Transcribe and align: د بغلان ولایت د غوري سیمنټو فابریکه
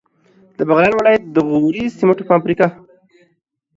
د 0.57 0.59
بغلان 0.67 0.93
ولایت 0.95 1.23
د 1.25 1.37
غوري 1.49 1.83
سیمنټو 1.97 2.27
فابریکه 2.29 2.67